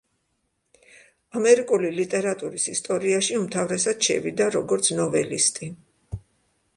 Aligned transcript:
ამერიკული 1.39 1.91
ლიტერატურის 1.97 2.65
ისტორიაში 2.73 3.37
უმთავრესად 3.41 4.07
შევიდა 4.09 4.47
როგორც 4.57 4.91
ნოველისტი. 5.01 5.71